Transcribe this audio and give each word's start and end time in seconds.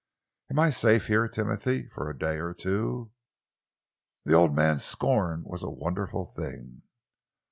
"Am 0.49 0.57
I 0.57 0.71
safe 0.71 1.05
here, 1.05 1.27
Timothy, 1.27 1.87
for 1.89 2.09
a 2.09 2.17
day 2.17 2.37
or 2.39 2.55
two?" 2.55 3.11
The 4.25 4.33
old 4.33 4.55
man's 4.55 4.83
scorn 4.83 5.43
was 5.45 5.61
a 5.61 5.69
wonderful 5.69 6.25
thing. 6.25 6.81